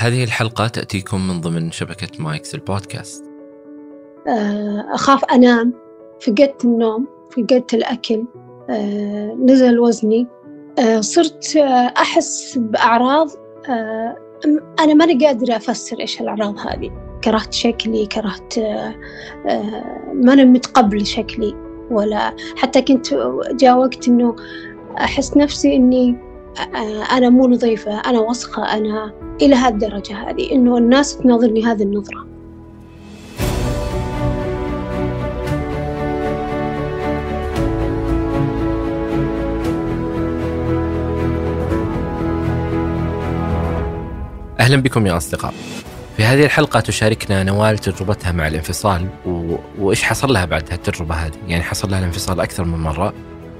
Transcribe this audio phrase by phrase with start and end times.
[0.00, 3.24] هذه الحلقة تأتيكم من ضمن شبكة مايكس البودكاست.
[4.28, 5.72] آه، أخاف أنام.
[6.20, 8.24] فقدت النوم فقدت الأكل
[8.70, 10.26] آه، نزل وزني
[10.78, 11.56] آه، صرت
[11.96, 13.30] أحس بأعراض
[14.80, 16.90] أنا ماني قادرة أفسر إيش الأعراض هذه.
[17.24, 18.58] كرهت شكلي كرهت
[20.14, 21.54] ما أنا متقبل شكلي
[21.90, 23.14] ولا حتى كنت
[23.52, 24.36] جاء وقت إنه
[24.98, 26.29] أحس نفسي إني
[27.12, 29.12] أنا مو نظيفة أنا وسخة أنا
[29.42, 32.26] إلى هالدرجة هذه إنه الناس تناظرني هذه النظرة.
[44.60, 45.54] أهلا بكم يا أصدقاء.
[46.16, 49.56] في هذه الحلقة تشاركنا نوال تجربتها مع الانفصال و...
[49.78, 53.12] وإيش حصل لها بعد هالتجربة هذه؟ يعني حصل لها الانفصال أكثر من مرة.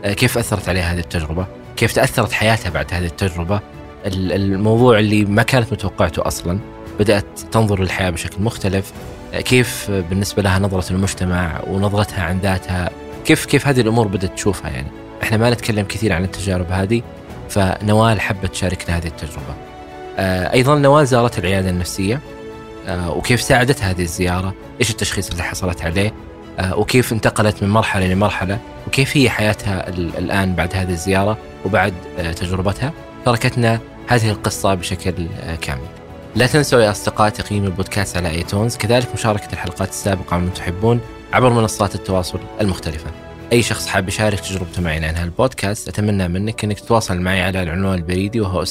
[0.05, 1.47] آه، كيف أثرت عليها هذه التجربة؟
[1.81, 3.61] كيف تأثرت حياتها بعد هذه التجربة؟
[4.07, 6.59] الموضوع اللي ما كانت متوقعته أصلا
[6.99, 8.93] بدأت تنظر للحياة بشكل مختلف.
[9.33, 12.91] كيف بالنسبة لها نظرة المجتمع ونظرتها عن ذاتها؟
[13.25, 14.89] كيف كيف هذه الأمور بدأت تشوفها يعني؟
[15.23, 17.03] إحنا ما نتكلم كثير عن التجارب هذه
[17.49, 19.55] فنوال حبت تشاركنا هذه التجربة.
[20.19, 22.21] آه، أيضا نوال زارت العيادة النفسية.
[22.87, 26.13] آه، وكيف ساعدتها هذه الزيارة؟ إيش التشخيص اللي حصلت عليه؟
[26.77, 31.95] وكيف انتقلت من مرحلة لمرحلة وكيف هي حياتها الآن بعد هذه الزيارة وبعد
[32.37, 32.93] تجربتها.
[33.25, 35.27] تركتنا هذه القصة بشكل
[35.61, 35.87] كامل.
[36.37, 41.01] لا تنسوا يا أصدقاء تقييم البودكاست على ايتونز كذلك مشاركة الحلقات السابقة من تحبون
[41.33, 43.11] عبر منصات التواصل المختلفة.
[43.53, 47.95] أي شخص حاب يشارك تجربته معي عن هالبودكاست أتمنى منك أنك تتواصل معي على العنوان
[47.95, 48.65] البريدي وهو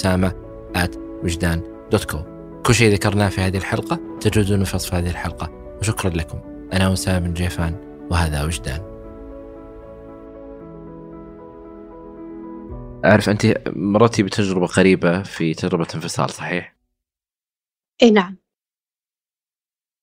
[0.78, 2.18] at وجدان دوت كو
[2.66, 5.50] كل شيء ذكرناه في هذه الحلقة تجدونه في وصف هذه الحلقة.
[5.82, 6.40] وشكرا لكم.
[6.74, 7.74] أنا أسامة بن جيفان
[8.12, 8.90] وهذا وجدان
[13.06, 16.76] أعرف أنت مرتي بتجربة قريبة في تجربة انفصال صحيح؟
[18.04, 18.38] إي نعم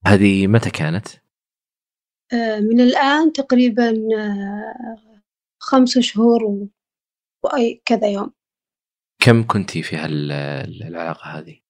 [0.06, 1.08] هذه متى كانت؟
[2.32, 5.22] آه، من الآن تقريبا آه،
[5.58, 6.68] خمس شهور و...
[7.44, 8.32] وأي كذا يوم
[9.22, 11.60] كم كنتي في هالعلاقة هذه؟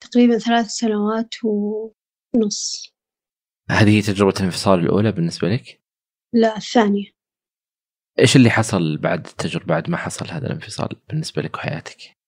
[0.00, 2.97] تقريبا ثلاث سنوات ونص
[3.70, 5.80] هذه تجربة الانفصال الأولى بالنسبة لك؟
[6.34, 7.10] لا الثانية
[8.18, 12.18] إيش اللي حصل بعد التجربة بعد ما حصل هذا الانفصال بالنسبة لك وحياتك؟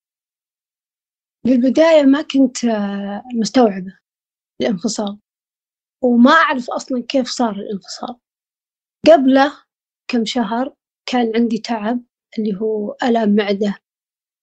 [1.47, 3.99] بالبداية ما كنت آه، مستوعبة
[4.61, 5.19] الانفصال
[6.05, 8.17] وما أعرف أصلا كيف صار الانفصال
[9.07, 9.65] قبله
[10.11, 10.75] كم شهر
[11.07, 12.05] كان عندي تعب
[12.39, 13.75] اللي هو ألم معدة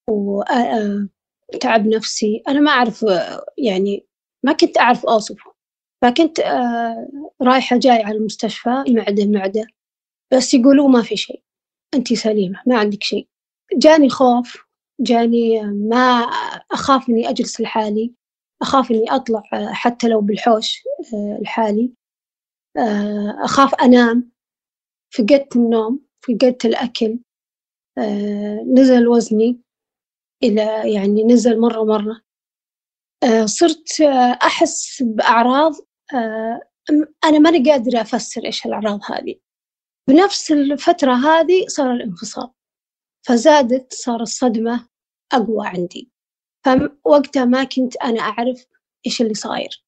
[0.10, 4.08] وتعب آه، نفسي أنا ما أعرف آه، يعني
[4.46, 5.57] ما كنت أعرف أوصفه
[6.02, 6.40] فكنت
[7.42, 9.68] رايحة جاي على المستشفى معدة معدة
[10.34, 11.42] بس يقولوا ما في شيء
[11.94, 13.28] أنت سليمة ما عندك شيء.
[13.78, 14.66] جاني خوف
[15.02, 16.22] جاني ما
[16.72, 18.14] أخاف إني أجلس لحالي
[18.62, 21.94] أخاف إني أطلع حتى لو بالحوش آه، لحالي.
[22.78, 24.32] آه، أخاف أنام.
[25.18, 27.20] فقدت النوم فقدت الأكل
[27.98, 29.62] آه، نزل وزني
[30.44, 32.22] إلى يعني نزل مرة مرة.
[33.46, 34.02] صرت
[34.42, 35.74] أحس بأعراض
[37.24, 39.36] أنا ماني قادرة أفسر إيش الأعراض هذه.
[40.10, 42.52] بنفس الفترة هذه صار الانفصال
[43.28, 44.88] فزادت صار الصدمة
[45.34, 46.12] أقوى عندي.
[46.66, 48.66] فوقتها ما كنت أنا أعرف
[49.06, 49.84] إيش اللي صاير.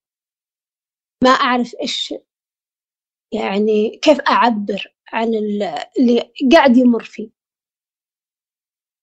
[1.24, 2.13] ما أعرف إيش
[3.34, 7.30] يعني كيف أعبر عن اللي قاعد يمر فيه.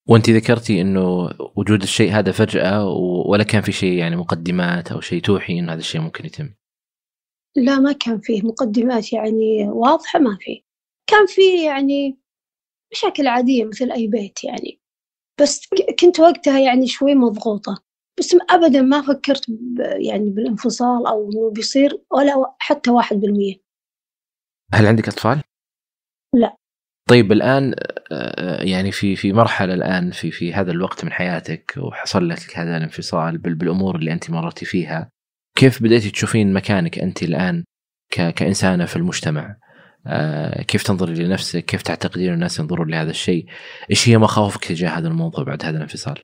[0.08, 2.88] وأنت ذكرتي إنه وجود الشيء هذا فجأة
[3.26, 6.54] ولا كان في شيء يعني مقدمات أو شيء توحي انه هذا الشيء ممكن يتم؟
[7.58, 10.60] لا ما كان فيه مقدمات يعني واضحة ما فيه.
[11.06, 12.18] كان في يعني
[12.92, 14.80] مشاكل عادية مثل أي بيت يعني.
[15.40, 15.68] بس
[16.00, 17.82] كنت وقتها يعني شوي مضغوطة.
[18.18, 19.46] بس أبدا ما فكرت
[19.78, 23.54] يعني بالانفصال أو إنه بيصير ولا حتى واحد بالمية.
[24.74, 25.42] هل عندك أطفال؟
[26.34, 26.56] لا.
[27.08, 27.74] طيب الآن
[28.12, 32.76] آه، يعني في في مرحلة الآن في في هذا الوقت من حياتك وحصل لك هذا
[32.76, 35.10] الانفصال بالأمور اللي أنت مررتي فيها
[35.56, 37.64] كيف بدأتي تشوفين مكانك أنت الآن
[38.10, 39.56] كإنسانة في المجتمع؟
[40.06, 43.46] آه، كيف تنظري لنفسك؟ كيف تعتقدين الناس ينظرون لهذا الشيء؟
[43.90, 46.22] إيش هي مخاوفك تجاه هذا الموضوع بعد هذا الانفصال؟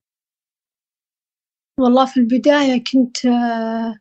[1.81, 3.99] والله في البداية كنت آه،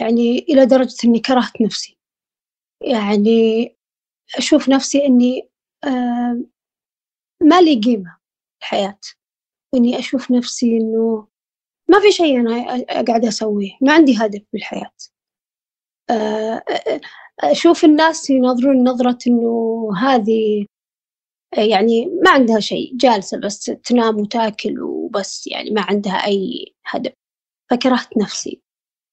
[0.00, 1.98] يعني إلى درجة إني كرهت نفسي.
[2.82, 3.76] يعني
[4.38, 5.48] أشوف نفسي إني
[5.84, 6.44] آه،
[7.42, 8.16] ما لي قيمة
[8.62, 9.00] الحياة.
[9.74, 11.31] إني أشوف نفسي إنه
[11.92, 14.90] ما في شيء أنا قاعدة أسويه ما عندي هدف بالحياة.
[17.40, 20.66] أشوف الناس ينظرون نظرة إنه هذه
[21.56, 27.12] يعني ما عندها شيء جالسة بس تنام وتأكل وبس يعني ما عندها أي هدف.
[27.70, 28.62] فكرهت نفسي.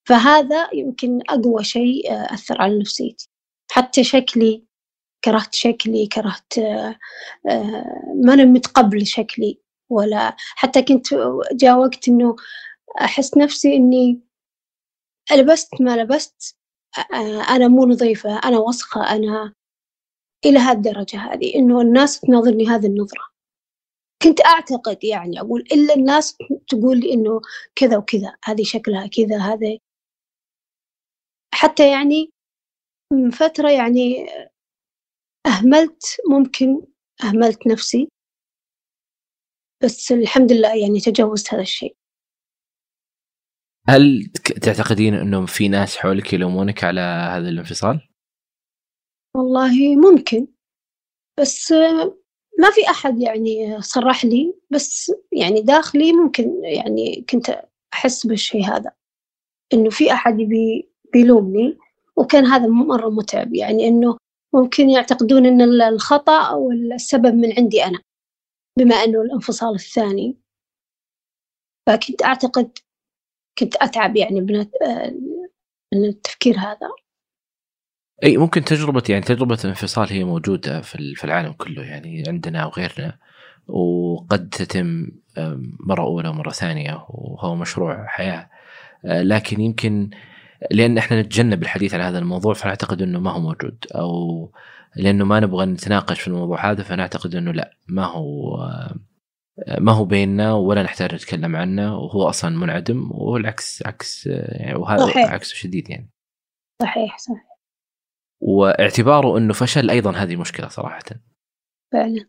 [0.07, 2.03] فهذا يمكن أقوى شيء
[2.33, 3.29] أثر على نفسيتي.
[3.71, 4.65] حتى شكلي
[5.23, 6.59] كرهت شكلي كرهت
[8.15, 9.59] ما أنا متقبل شكلي
[9.89, 11.07] ولا حتى كنت
[11.53, 12.35] جاء وقت إنه
[13.01, 14.21] أحس نفسي إني
[15.31, 16.57] لبست ما لبست
[17.49, 19.53] أنا مو نظيفة أنا وسخة أنا
[20.45, 23.29] إلى هالدرجة هذه إنه الناس تناظرني هذه النظرة.
[24.23, 26.37] كنت أعتقد يعني أقول إلا الناس
[26.67, 27.41] تقول لي إنه
[27.75, 29.77] كذا وكذا هذه شكلها كذا هذا
[31.53, 32.31] حتى يعني
[33.13, 34.27] من فترة يعني
[35.45, 36.81] أهملت ممكن
[37.23, 38.09] أهملت نفسي
[39.83, 41.95] بس الحمد لله يعني تجاوزت هذا الشيء.
[43.89, 44.31] هل
[44.61, 48.09] تعتقدين انه في ناس حولك يلومونك على هذا الانفصال؟
[49.35, 50.47] والله ممكن
[51.39, 51.71] بس
[52.59, 57.61] ما في أحد يعني صرح لي بس يعني داخلي ممكن يعني كنت
[57.93, 58.91] أحس بالشيء هذا
[59.73, 61.77] إنه في أحد بي بيلومني
[62.15, 64.17] وكان هذا مرة متعب يعني إنه
[64.53, 67.99] ممكن يعتقدون إن الخطأ أو السبب من عندي أنا
[68.79, 70.37] بما إنه الانفصال الثاني
[71.87, 72.77] فكنت أعتقد
[73.59, 76.89] كنت أتعب يعني من التفكير هذا.
[78.23, 83.17] أي ممكن تجربة يعني تجربة الانفصال هي موجودة في العالم كله يعني عندنا وغيرنا
[83.67, 85.07] وقد تتم
[85.87, 88.49] مرة أولى ومرة ثانية وهو مشروع حياة.
[89.05, 90.09] آه، لكن يمكن
[90.71, 94.51] لأن إحنا نتجنب الحديث عن هذا الموضوع فنعتقد إنه ما هو موجود أو
[94.95, 98.57] لأنه ما نبغى نتناقش في الموضوع هذا فنعتقد إنه لا ما هو
[99.79, 105.05] ما هو بيننا ولا نحتاج نتكلم عنه وهو أصلا منعدم والعكس عكس آه، يعني وهذا
[105.05, 105.33] صحيح.
[105.33, 106.09] عكسه شديد يعني.
[106.81, 107.57] صحيح صحيح.
[108.41, 111.03] واعتباره إنه فشل أيضا هذه مشكلة صراحة.
[111.93, 112.25] فعلا.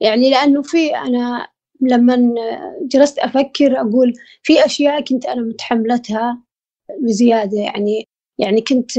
[0.00, 1.48] يعني لأنه في أنا
[1.80, 2.34] لما
[2.82, 6.42] جلست أفكر أقول في أشياء كنت أنا متحملتها
[7.02, 8.04] بزيادة يعني
[8.38, 8.90] يعني كنت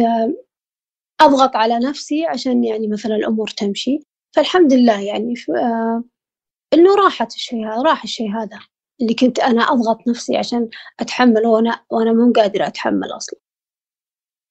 [1.21, 3.99] أضغط على نفسي عشان يعني مثلا الأمور تمشي.
[4.35, 5.33] فالحمد لله يعني
[6.73, 8.59] إنه راحت الشيء هذا راح الشيء هذا
[9.01, 10.69] اللي كنت أنا أضغط نفسي عشان
[10.99, 13.39] أتحمل وأنا وأنا مو قادرة أتحمل أصلا.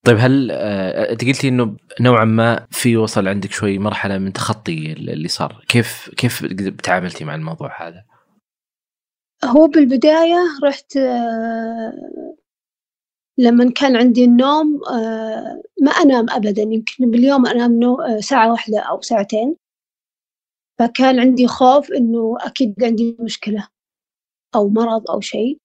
[0.07, 4.93] طيب هل آه، أنت قلتي إنه نوعا ما في وصل عندك شوي مرحلة من تخطي
[4.93, 5.65] اللي صار.
[5.69, 6.47] كيف كيف
[6.83, 8.05] تعاملتي مع الموضوع هذا؟
[9.45, 12.35] هو بالبداية رحت آه،
[13.39, 16.63] لما كان عندي النوم آه، ما أنام ابدا.
[16.63, 19.57] يمكن باليوم أنام ساعة واحدة أو ساعتين.
[20.81, 23.69] فكان عندي خوف إنه أكيد عندي مشكلة
[24.55, 25.59] أو مرض أو شيء.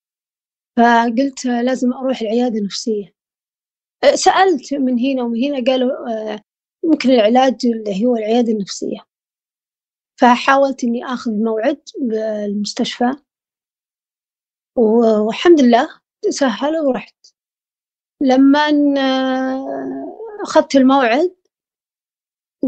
[0.78, 3.14] فقلت لازم أروح العيادة النفسية.
[4.14, 6.42] سألت من هنا ومن هنا قالوا آه،
[6.86, 8.98] ممكن العلاج اللي هو العيادة النفسية.
[10.20, 13.12] فحاولت إني آخذ موعد بالمستشفى.
[14.78, 15.90] والحمد لله
[16.30, 17.16] سهل ورحت.
[18.22, 21.35] لما آه، أخذت الموعد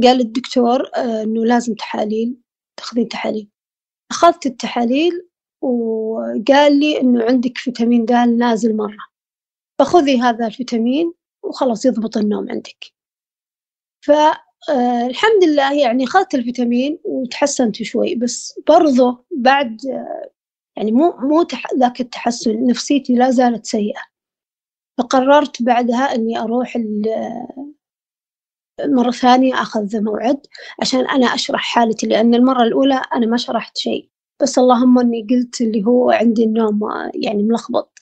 [0.03, 2.38] قال الدكتور آه، إنه لازم تحاليل
[2.77, 3.49] تاخذين تحاليل.
[4.11, 5.27] أخذت التحاليل
[5.61, 9.07] وقال لي إنه عندك فيتامين د نازل مرة.
[9.79, 11.13] فخذي هذا الفيتامين
[11.44, 12.85] وخلاص يضبط النوم عندك.
[14.05, 19.81] فالحمد آه، لله يعني أخذت الفيتامين وتحسنت شوي بس برضو بعد
[20.77, 21.47] يعني مو مو
[21.79, 24.01] ذاك التحسن نفسيتي لا زالت سيئة.
[24.97, 26.75] فقررت بعدها إني أروح
[28.86, 30.48] مرة ثانية أخذ موعد
[30.81, 34.10] عشان أنا أشرح حالتي لأن المرة الأولى أنا ما شرحت شيء.
[34.42, 38.00] بس اللهم إني قلت اللي هو عندي النوم آه، يعني ملخبط.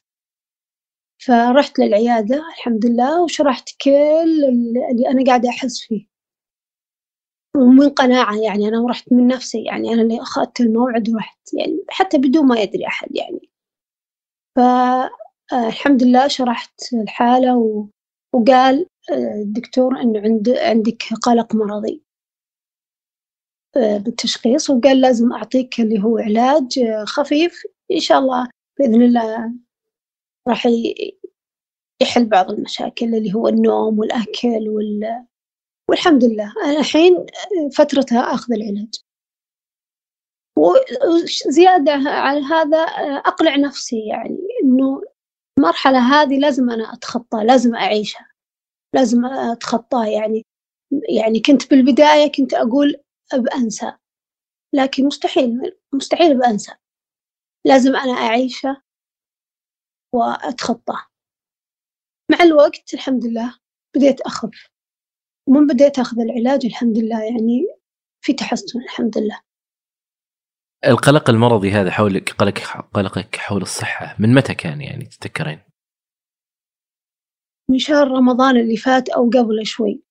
[1.25, 6.07] فرحت للعيادة الحمد لله وشرحت كل اللي أنا قاعدة أحس فيه.
[7.55, 12.17] ومن قناعة يعني أنا رحت من نفسي يعني أنا اللي أخذت الموعد ورحت يعني حتى
[12.17, 13.49] بدون ما يدري أحد يعني.
[14.55, 17.87] فالحمد لله شرحت الحالة و...
[18.33, 22.03] وقال آه، الدكتور إنه عند عندك قلق مرضي
[23.77, 29.53] آه، بالتشخيص وقال لازم أعطيك اللي هو علاج آه، خفيف إن شاء الله بإذن الله
[30.47, 30.67] راح
[32.01, 35.25] يحل بعض المشاكل اللي هو النوم والأكل وال...
[35.89, 36.53] والحمد لله.
[36.65, 37.25] أنا الحين
[37.75, 38.95] فترة أخذ العلاج.
[40.57, 42.77] وزيادة على هذا
[43.25, 45.01] أقلع نفسي يعني إنه
[45.57, 48.34] المرحلة هذه لازم أنا أتخطى لازم أعيشها.
[48.95, 50.45] لازم أتخطاها يعني
[51.09, 52.95] يعني كنت بالبداية كنت أقول
[53.33, 53.91] بأنسى
[54.75, 56.75] لكن مستحيل مستحيل بأنسى.
[57.65, 58.81] لازم أنا أعيشه
[60.13, 61.05] وأتخطاه.
[62.31, 63.59] مع الوقت الحمد لله
[63.95, 64.69] بديت أخف.
[65.49, 67.67] ومن بديت أخذ العلاج الحمد لله يعني
[68.25, 69.41] في تحسن الحمد لله.
[70.85, 72.59] القلق المرضي هذا حولك قلق
[72.93, 75.64] قلقك حول الصحة من متى كان يعني تتذكرين؟
[77.69, 80.03] من شهر رمضان اللي فات أو قبل شوي.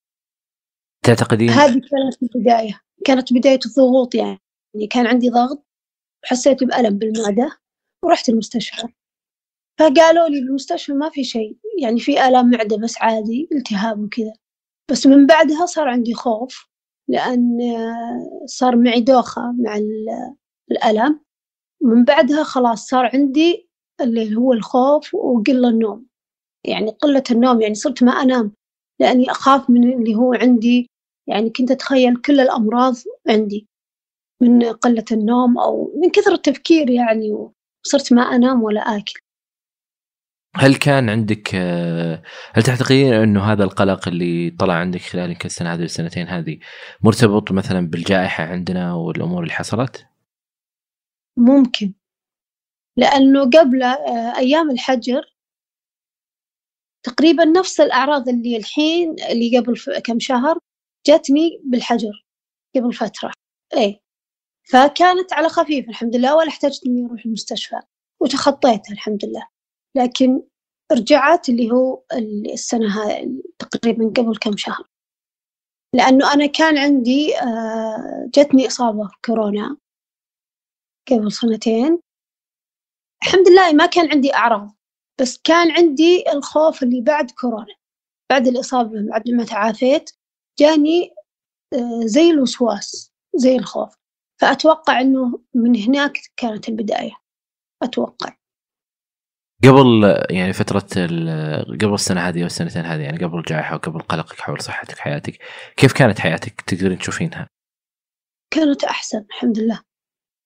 [1.05, 4.41] تعتقدين؟ هذه كانت البداية كانت بداية الضغوط يعني.
[4.91, 5.67] كان عندي ضغط
[6.25, 7.59] وحسيت بألم بالمعدة
[8.05, 8.89] ورحت المستشفى.
[9.81, 14.33] فقالوا لي بالمستشفى ما في شيء يعني في آلام معدة بس عادي التهاب وكذا.
[14.91, 16.69] بس من بعدها صار عندي خوف
[17.09, 17.59] لأن
[18.47, 19.77] صار معي دوخة مع
[20.71, 21.21] الألم
[21.83, 23.71] من بعدها خلاص صار عندي
[24.01, 26.07] اللي هو الخوف وقلة النوم.
[26.65, 28.53] يعني قلة النوم يعني صرت ما أنام
[29.01, 30.87] لأني أخاف من اللي هو عندي
[31.29, 32.95] يعني كنت أتخيل كل الأمراض
[33.29, 33.67] عندي
[34.43, 39.21] من قلة النوم أو من كثر التفكير يعني وصرت ما أنام ولا آكل
[40.57, 41.55] هل كان عندك
[42.55, 46.59] هل تعتقدين إنه هذا القلق اللي طلع عندك خلال يمكن السنة هذه والسنتين هذه
[47.01, 50.07] مرتبط مثلا بالجائحة عندنا والأمور اللي حصلت؟
[51.37, 51.93] ممكن
[52.97, 53.83] لأنه قبل
[54.37, 55.34] أيام الحجر
[57.05, 60.59] تقريبا نفس الأعراض اللي الحين اللي قبل كم شهر
[61.07, 62.25] جتني بالحجر
[62.77, 63.33] قبل فترة.
[63.77, 64.01] اي
[64.73, 67.81] فكانت على خفيف الحمد لله ولا احتجت إني أروح المستشفى
[68.21, 69.49] وتخطيتها الحمد لله.
[69.97, 70.43] لكن
[70.93, 72.03] رجعت اللي هو
[72.53, 74.85] السنة هاي تقريبا قبل كم شهر.
[75.95, 79.77] لأنه أنا كان عندي آه، جتني إصابة كورونا
[81.11, 81.99] قبل سنتين.
[83.23, 84.71] الحمد لله ما كان عندي أعراض.
[85.21, 87.75] بس كان عندي الخوف اللي بعد كورونا
[88.31, 90.11] بعد الإصابة بعد ما تعافيت
[90.59, 91.11] جاني
[91.73, 93.97] آه، زي الوسواس زي الخوف.
[94.41, 97.13] فأتوقع أنه من هناك كانت البداية.
[97.83, 98.37] أتوقع.
[99.65, 100.81] قبل يعني فترة
[101.83, 105.39] قبل السنة هذه والسنتين هذه يعني قبل الجائحة وقبل قلقك حول صحتك حياتك
[105.77, 107.49] كيف كانت حياتك تقدرين تشوفينها؟
[108.51, 109.83] كانت أحسن الحمد لله.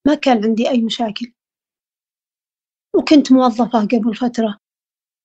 [0.06, 1.32] ما كان عندي أي مشاكل.
[2.98, 4.58] وكنت موظفة قبل فترة.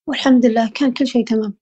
[0.08, 1.54] والحمد لله كان كل شيء تمام.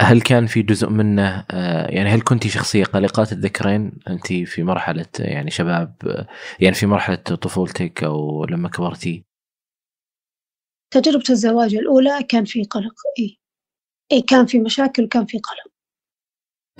[0.00, 5.06] هل كان في جزء منه آه، يعني هل كنت شخصية قلقة تتذكرين أنت في مرحلة
[5.18, 5.94] يعني شباب
[6.60, 9.24] يعني في مرحلة طفولتك أو لما كبرتي؟
[10.90, 13.38] تجربة الزواج الأولى كان في قلق إي.
[14.12, 15.72] إي كان في مشاكل وكان في قلق.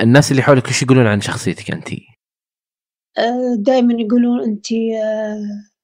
[0.00, 1.88] الناس اللي حولك وش يقولون عن شخصيتك أنت؟
[3.18, 5.77] آه، دائما يقولون أنت آه،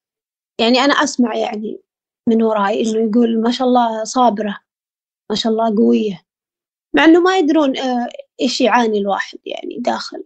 [0.60, 1.80] يعني أنا أسمع يعني
[2.28, 4.60] من وراي إنه يقول ما شاء الله صابرة
[5.30, 6.22] ما شاء الله قوية
[6.96, 8.08] مع إنه ما يدرون آه،
[8.40, 10.24] إيش يعاني الواحد يعني داخل.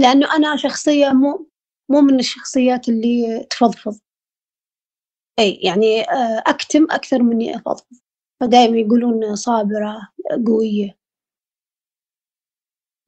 [0.00, 1.48] لأنه أنا شخصية مو
[1.90, 4.00] مو من الشخصيات اللي تفضفض.
[5.38, 7.96] أي يعني آه، أكتم أكثر مني أفضفض.
[8.40, 10.08] فدائما يقولون صابرة
[10.46, 10.98] قوية.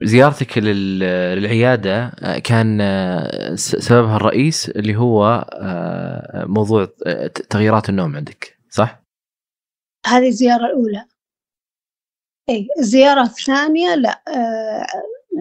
[0.02, 5.46] زيارتك للعيادة آه، كان آه، سببها الرئيس اللي هو
[6.34, 6.88] موضوع
[7.50, 9.02] تغييرات النوم عندك صح؟
[10.06, 11.04] هذه الزيارة الأولى.
[12.50, 14.22] أي الزيارة الثانية لا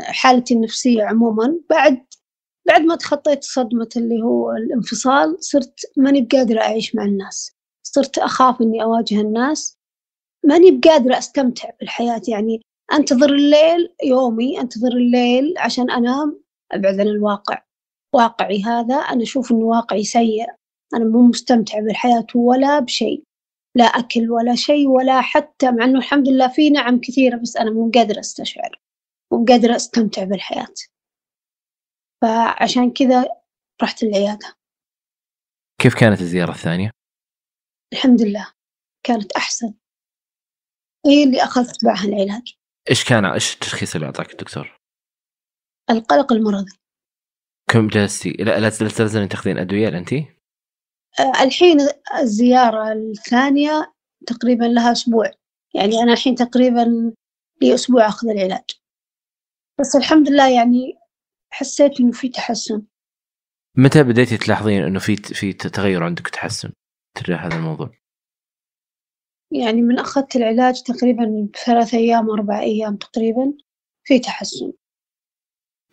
[0.01, 1.59] حالتي النفسية عموما.
[1.69, 2.05] بعد
[2.67, 7.51] بعد ما تخطيت صدمة اللي هو الانفصال صرت ماني بقادرة أعيش مع الناس.
[7.83, 9.77] صرت أخاف إني أواجه الناس.
[10.45, 12.21] ماني بقادرة أستمتع بالحياة.
[12.27, 12.61] يعني
[12.93, 17.63] أنتظر الليل يومي أنتظر الليل عشان أنام أبعد عن الواقع.
[18.13, 20.45] واقعي هذا أنا أشوف إنه واقعي سيء.
[20.93, 23.23] أنا مو مستمتع بالحياة ولا بشيء.
[23.75, 27.71] لا أكل ولا شيء ولا حتى مع إنه الحمد لله في نعم كثيرة بس أنا
[27.71, 28.81] مو قادرة أستشعر.
[29.31, 30.73] مو قادرة أستمتع بالحياة.
[32.21, 33.29] فعشان كذا
[33.83, 34.55] رحت العيادة.
[35.81, 36.91] كيف كانت الزيارة الثانية؟
[37.93, 38.53] الحمد لله
[39.03, 39.73] كانت أحسن.
[41.05, 42.57] هي اللي أخذت معها العلاج؟
[42.89, 44.79] إيش كان إيش التشخيص اللي أعطاك الدكتور؟
[45.89, 46.71] القلق المرضي
[47.69, 51.77] كم جلستي؟ لا لا تلزمين تاخذين أدوية أنت؟ أه الحين
[52.19, 53.93] الزيارة الثانية
[54.27, 55.31] تقريبا لها أسبوع
[55.75, 57.13] يعني أنا الحين تقريبا
[57.61, 58.65] لي أسبوع أخذ العلاج
[59.79, 60.93] بس الحمد لله يعني
[61.53, 62.81] حسيت إنه في تحسن
[63.77, 66.73] متى بديتي تلاحظين إنه في في تغير عندك تحسن
[67.15, 67.91] تجاه هذا الموضوع؟
[69.51, 73.53] يعني من أخذت العلاج تقريبا بثلاث أيام أربع أيام تقريبا
[74.03, 74.73] في تحسن.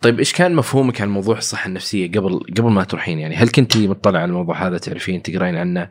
[0.03, 3.89] طيب إيش كان مفهومك عن موضوع الصحة النفسية قبل قبل ما تروحين؟ يعني هل كنتي
[3.89, 5.91] مطلع على الموضوع هذا تعرفين تقرين عنه؟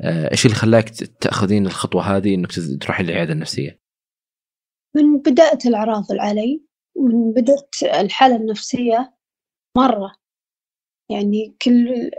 [0.00, 0.88] آه، إيش اللي خلاك
[1.20, 2.48] تأخذين الخطوة هذه إنك
[2.80, 3.80] تروحين للعيادة النفسية؟
[4.96, 6.62] من بدايه الأعراض العلي
[6.96, 9.14] من بدأت الحالة النفسية
[9.76, 10.12] مرة.
[11.10, 12.10] يعني كل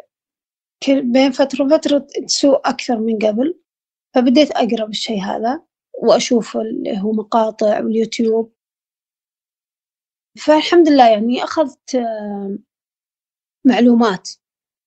[0.83, 3.60] كل بين فترة وفترة تسوء أكثر من قبل.
[4.15, 5.63] فبديت أقرأ بالشيء هذا
[6.03, 8.53] وأشوف اللي هو مقاطع واليوتيوب.
[10.45, 11.97] فالحمد لله يعني أخذت
[13.65, 14.29] معلومات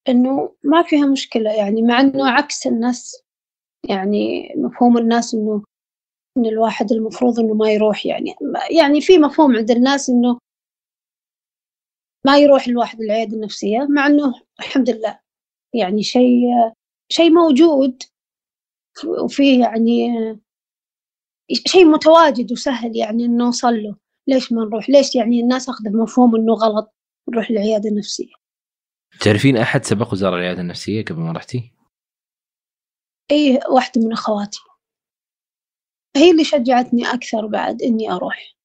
[0.09, 3.23] إنه ما فيها مشكلة يعني مع إنه عكس الناس
[3.89, 5.63] يعني مفهوم الناس إنه
[6.37, 8.35] إن الواحد المفروض إنه ما يروح يعني
[8.79, 10.39] يعني في مفهوم عند الناس إنه
[12.25, 15.19] ما يروح الواحد العيادة النفسية مع إنه الحمد لله
[15.73, 16.41] يعني شيء
[17.11, 18.03] شيء موجود
[19.03, 20.09] وفيه يعني
[21.67, 23.95] شيء متواجد وسهل يعني إنه نوصل له.
[24.27, 26.95] ليش ما نروح؟ ليش يعني الناس أخذ مفهوم إنه غلط؟
[27.29, 28.33] نروح العيادة النفسية.
[29.19, 31.71] تعرفين أحد سبق وزار العيادة النفسية قبل ما رحتي؟
[33.31, 34.59] إيه واحدة من أخواتي.
[36.15, 38.55] هي اللي شجعتني أكثر بعد إني أروح.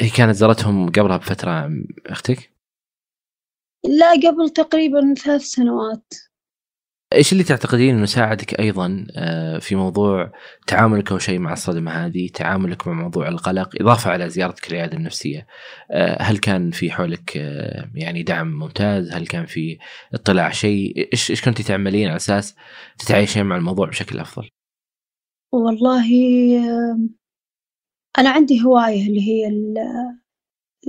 [0.00, 1.70] هي كانت زارتهم قبلها بفترة
[2.06, 2.52] أختك؟
[3.84, 6.12] لا قبل تقريبا ثلاث سنوات.
[7.12, 10.32] إيش اللي تعتقدين إنه ساعدك أيضا آه، في موضوع
[10.66, 15.46] تعاملك اول شيء مع الصدمة هذه، تعاملك مع موضوع القلق، إضافة على زيارتك العياده النفسية.
[15.90, 19.78] آه، هل كان في حولك آه، يعني دعم ممتاز؟ هل كان في
[20.14, 22.56] اطلاع شيء؟ إيش إيش كنتي تعملين على أساس
[22.98, 24.48] تتعايشين مع الموضوع بشكل أفضل؟
[25.52, 26.08] والله
[28.18, 29.48] أنا عندي هواية اللي هي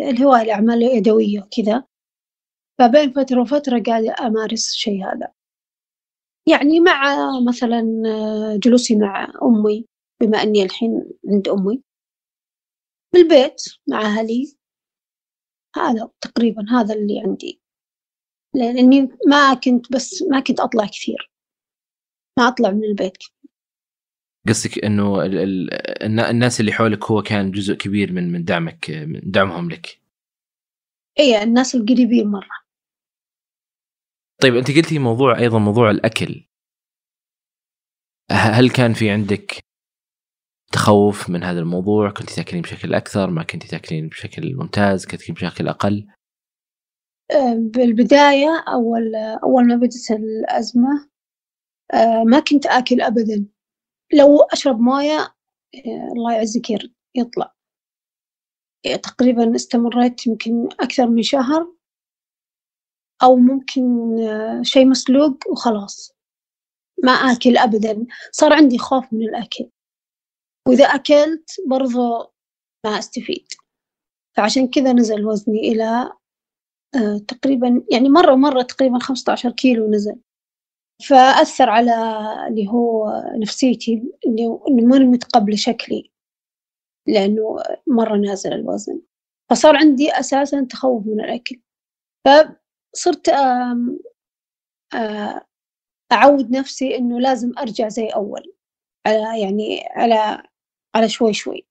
[0.10, 1.84] الهواية الأعمال اليدوية وكذا
[2.80, 5.39] فبين فترة وفترة قاعدة أمارس الشيء هذا
[6.52, 7.16] يعني مع
[7.48, 7.84] مثلا
[8.64, 9.86] جلوسي مع أمي
[10.22, 11.84] بما أني الحين عند أمي.
[13.14, 14.56] بالبيت مع أهلي.
[15.76, 17.62] هذا تقريبا هذا اللي عندي.
[18.56, 21.32] لأني ما كنت بس ما كنت أطلع كثير.
[22.40, 23.18] ما أطلع من البيت
[24.48, 25.26] قصدك إنه
[26.30, 30.02] الناس اللي حولك هو كان جزء كبير من من دعمك من دعمهم لك؟
[31.20, 32.69] اي الناس القريبين مرة.
[34.42, 36.46] طيب أنت قلتي موضوع أيضا موضوع الأكل.
[38.32, 39.60] هل كان في عندك
[40.72, 45.68] تخوف من هذا الموضوع؟ كنت تاكلين بشكل أكثر ما كنت تاكلين بشكل ممتاز كنت بشكل
[45.68, 46.08] أقل؟
[47.56, 51.10] بالبداية أول أول ما بدت الأزمة
[52.26, 53.46] ما كنت آكل أبدا.
[54.14, 55.36] لو أشرب موية
[56.16, 56.68] الله يعزك
[57.16, 57.54] يطلع.
[59.04, 61.79] تقريبا استمريت يمكن أكثر من شهر.
[63.24, 66.16] أو ممكن آه، شيء مسلوق وخلاص.
[67.04, 68.06] ما آكل أبدا.
[68.32, 69.70] صار عندي خوف من الأكل.
[70.68, 72.32] وإذا أكلت برضو
[72.86, 73.48] ما أستفيد.
[74.38, 76.12] فعشان كذا نزل وزني إلى
[76.96, 80.20] آه، تقريبا يعني مرة مرة تقريبا خمسة عشر كيلو نزل.
[81.10, 81.94] فأثر على
[82.48, 86.12] اللي هو نفسيتي إني ماني متقبلة شكلي.
[87.08, 89.02] لأنه مرة نازل الوزن.
[89.50, 91.62] فصار عندي أساسا تخوف من الأكل.
[92.94, 93.30] صرت
[96.12, 98.54] أعود نفسي إنه لازم أرجع زي أول
[99.08, 100.44] على يعني على
[100.96, 101.68] على شوي شوي.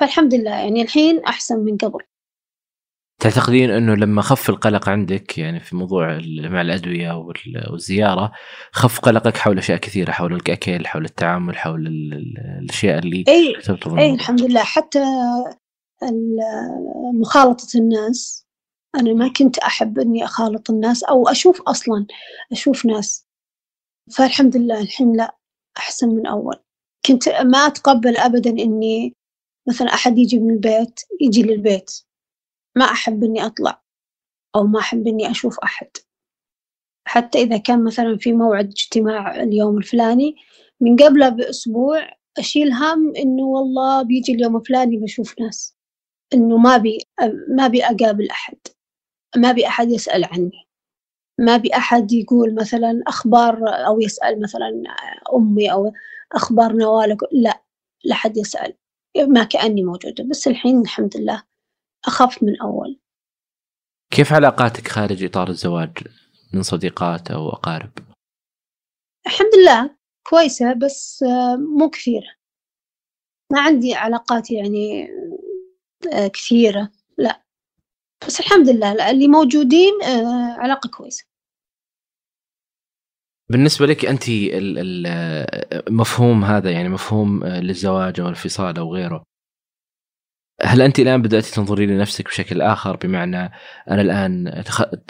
[0.00, 2.00] فالحمد لله يعني الحين أحسن من قبل.
[3.20, 7.12] تعتقدين إنه لما خف القلق عندك يعني في موضوع مع الأدوية
[7.70, 8.32] والزيارة
[8.72, 13.56] خف قلقك حول أشياء كثيرة حول الأكل حول التعامل حول الأشياء اللي إي
[13.98, 14.62] إي الحمد لله.
[14.62, 15.04] حتى
[17.14, 18.47] مخالطة الناس
[18.94, 22.06] أنا ما كنت أحب إني أخالط الناس أو أشوف أصلا
[22.52, 23.26] أشوف ناس.
[24.16, 25.36] فالحمد لله الحين لا
[25.78, 26.56] أحسن من أول.
[27.06, 29.14] كنت ما أتقبل أبدا إني
[29.68, 31.90] مثلا أحد يجي من البيت يجي للبيت.
[32.76, 33.82] ما أحب إني أطلع
[34.56, 35.88] أو ما أحب إني أشوف أحد.
[37.06, 40.36] حتى إذا كان مثلا في موعد اجتماع اليوم الفلاني
[40.80, 45.76] من قبله بأسبوع أشيل هم إنه والله بيجي اليوم الفلاني بشوف ناس.
[46.34, 46.98] إنه ما بي
[47.48, 48.58] ما بي أقابل أحد.
[49.36, 50.68] ما بي أحد يسأل عني.
[51.40, 54.82] ما بي أحد يقول مثلا أخبار أو يسأل مثلا
[55.34, 55.92] أمي أو
[56.32, 57.62] أخبار نوال لا
[58.04, 58.74] لا حد يسأل.
[59.28, 60.24] ما كأني موجودة.
[60.24, 61.42] بس الحين الحمد لله
[62.06, 63.00] أخف من أول.
[64.10, 65.98] كيف علاقاتك خارج إطار الزواج
[66.54, 67.90] من صديقات أو أقارب؟
[69.26, 71.24] الحمد لله كويسة بس
[71.78, 72.34] مو كثيرة.
[73.52, 75.08] ما عندي علاقات يعني
[76.32, 77.42] كثيرة لا.
[78.26, 81.24] بس الحمد لله اللي موجودين آه، علاقة كويسة.
[83.50, 84.22] بالنسبة لك أنت
[85.88, 89.24] المفهوم هذا يعني مفهوم آه، للزواج أو الانفصال أو غيره
[90.62, 93.52] هل أنت الآن بدأت تنظري لنفسك بشكل آخر؟ بمعنى
[93.90, 94.62] أنا الآن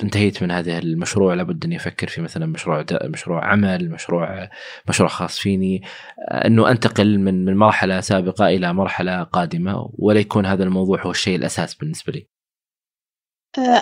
[0.02, 4.48] انتهيت من هذا المشروع لابد أني أفكر في مثلا مشروع مشروع عمل مشروع
[4.88, 5.82] مشروع خاص فيني
[6.30, 11.10] آه، أنه أنتقل من من مرحلة سابقة إلى مرحلة قادمة ولا يكون هذا الموضوع هو
[11.10, 12.37] الشيء الأساس بالنسبة لي؟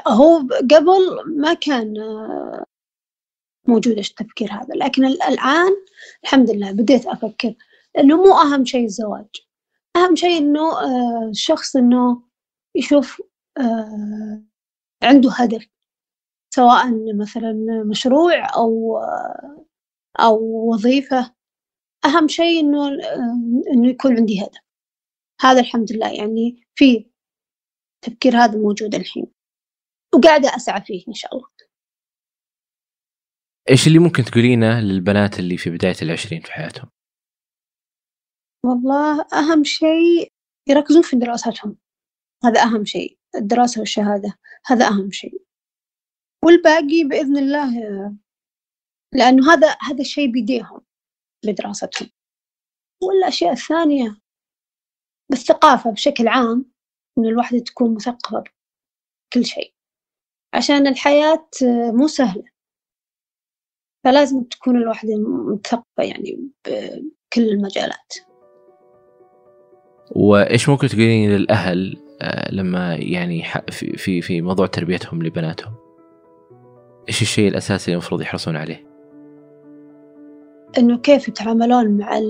[0.09, 0.39] هو
[0.71, 2.65] قبل ما كان آه،
[3.69, 5.73] موجود التفكير هذا لكن الآن
[6.25, 7.55] الحمد لله بديت أفكر
[7.99, 9.29] إنه مو أهم شيء الزواج.
[9.97, 10.71] أهم شيء إنه
[11.31, 12.23] الشخص آه، إنه
[12.75, 13.23] يشوف
[15.03, 15.67] عنده هدف
[16.55, 17.53] سواء مثلا
[17.87, 18.99] مشروع أو
[20.21, 21.35] أو وظيفة.
[22.05, 22.89] أهم شيء إنه
[23.73, 24.61] إنه يكون عندي هدف.
[25.41, 27.11] هذا الحمد لله يعني في
[27.97, 29.36] التفكير هذا موجود الحين.
[30.17, 31.49] وقاعدة أسعى فيه إن شاء الله.
[33.71, 36.91] إيش اللي ممكن تقولينه للبنات اللي في بداية العشرين في حياتهم؟
[38.65, 40.33] والله أهم شيء
[40.69, 41.79] يركزون في دراستهم.
[42.45, 45.43] هذا أهم شيء الدراسة والشهادة هذا أهم شيء.
[46.45, 47.71] والباقي بإذن الله
[49.15, 50.81] لأنه هذا هذا الشيء بيديهم
[51.47, 52.11] بدراستهم.
[53.03, 54.21] والأشياء الثانية
[55.31, 56.73] بالثقافة بشكل عام
[57.19, 58.45] إن الواحدة تكون مثقفة
[59.31, 59.76] بكل شيء.
[60.57, 61.49] عشان الحياة
[61.93, 62.45] مو سهلة
[64.05, 65.13] فلازم تكون الواحدة
[65.55, 68.15] مثقفة يعني بكل المجالات
[70.11, 75.75] وإيش ممكن تقولين للأهل آه، لما يعني في في في موضوع تربيتهم لبناتهم؟
[77.09, 78.87] إيش الشيء الأساسي اللي المفروض يحرصون عليه؟
[80.79, 82.21] إنه كيف يتعاملون مع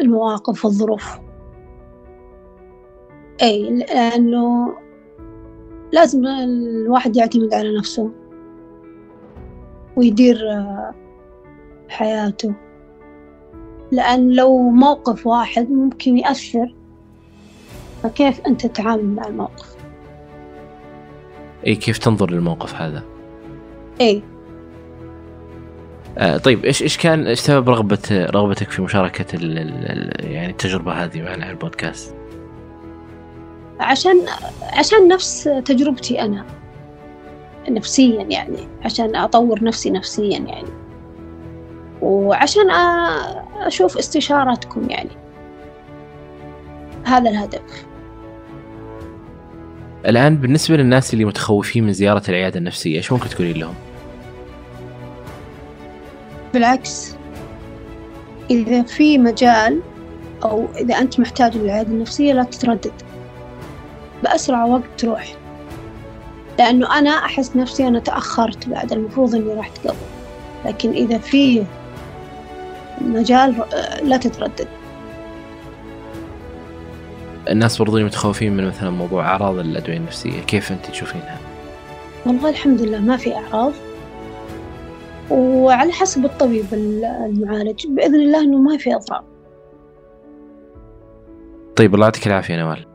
[0.00, 1.18] المواقف والظروف
[3.42, 4.74] إي لأنه
[5.92, 8.10] لازم الواحد يعتمد على نفسه
[9.96, 10.94] ويدير آه،
[11.88, 12.54] حياته
[13.92, 16.74] لأن لو موقف واحد ممكن يأثر
[18.02, 19.76] فكيف أنت تتعامل مع الموقف
[21.66, 23.02] اي كيف تنظر للموقف هذا؟
[24.00, 24.22] اي
[26.18, 30.92] آه طيب إيش إيش كان إيش سبب رغبة رغبتك في مشاركة ال ال يعني التجربة
[30.92, 32.21] هذه معنا على البودكاست؟
[33.82, 34.20] عشان
[34.62, 36.44] عشان نفس تجربتي أنا
[37.68, 40.68] نفسيا يعني عشان أطور نفسي نفسيا يعني.
[42.02, 42.70] وعشان
[43.60, 45.10] أشوف استشاراتكم يعني.
[47.04, 47.86] هذا الهدف.
[50.06, 53.74] الآن بالنسبة للناس اللي متخوفين من زيارة العيادة النفسية إيش ممكن تقولين لهم؟
[56.54, 57.16] بالعكس
[58.50, 59.80] إذا في مجال
[60.44, 62.92] أو إذا أنت محتاج للعيادة النفسية لا تتردد.
[64.22, 65.34] بأسرع وقت تروح
[66.58, 69.96] لأنه أنا أحس نفسي أنا تأخرت بعد المفروض إني رحت قبل.
[70.64, 71.64] لكن إذا في
[73.00, 73.54] مجال
[74.02, 74.68] لا تتردد.
[77.50, 81.38] الناس برضو متخوفين من مثلا موضوع أعراض الأدوية النفسية كيف أنت تشوفينها؟
[82.26, 83.72] والله الحمد لله ما في أعراض.
[85.30, 89.24] وعلى حسب الطبيب المعالج بإذن الله أنه ما في أضرار.
[91.76, 92.91] طيب الله يعطيك العافية نوال.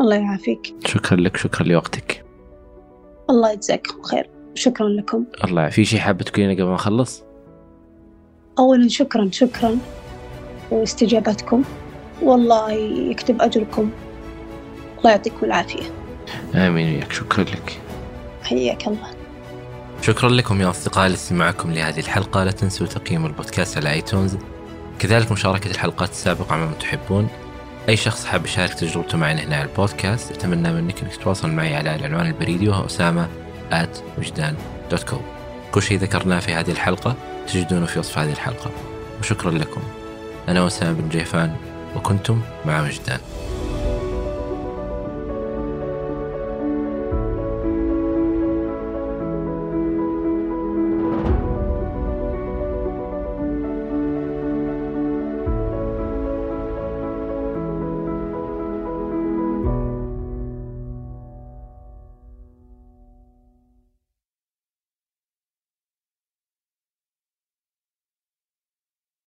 [0.00, 0.74] الله يعافيك.
[0.86, 2.24] شكرا لك شكرا لوقتك.
[3.30, 4.30] الله يجزاكم خير.
[4.54, 5.24] شكرا لكم.
[5.44, 7.24] الله في شيء حابة تقولينه قبل ما أخلص؟
[8.58, 9.78] أولا شكرا شكرا.
[10.70, 11.62] واستجابتكم.
[12.22, 12.72] والله
[13.10, 13.90] يكتب أجركم.
[14.98, 15.82] الله يعطيكم العافية.
[16.54, 17.12] آمين وياك.
[17.12, 17.80] شكرا لك.
[18.42, 19.10] حياك الله.
[20.02, 22.44] شكرا لكم يا أصدقائي لاستماعكم لهذه الحلقة.
[22.44, 24.36] لا تنسوا تقييم البودكاست على آيتونز.
[24.98, 27.28] كذلك مشاركة الحلقات السابقة مع من تحبون.
[27.90, 31.94] أي شخص حاب يشارك تجربته معنا هنا على البودكاست أتمنى منك أنك تتواصل معي على
[31.94, 33.28] العنوان البريدي وهو أسامة
[33.72, 34.54] at وجدان
[34.90, 35.22] دوت كوم
[35.72, 38.70] كل شيء ذكرناه في هذه الحلقة تجدونه في وصف هذه الحلقة.
[39.20, 39.80] وشكرا لكم.
[40.48, 41.56] أنا وسام بن جيفان
[41.96, 43.20] وكنتم مع وجدان.